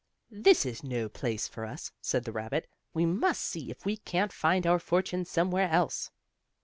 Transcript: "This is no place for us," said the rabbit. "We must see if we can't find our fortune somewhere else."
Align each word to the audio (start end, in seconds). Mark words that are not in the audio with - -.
"This 0.31 0.65
is 0.65 0.83
no 0.83 1.07
place 1.07 1.47
for 1.47 1.63
us," 1.63 1.91
said 2.01 2.23
the 2.23 2.31
rabbit. 2.31 2.67
"We 2.91 3.05
must 3.05 3.41
see 3.43 3.69
if 3.69 3.85
we 3.85 3.97
can't 3.97 4.33
find 4.33 4.65
our 4.65 4.79
fortune 4.79 5.25
somewhere 5.25 5.69
else." 5.69 6.09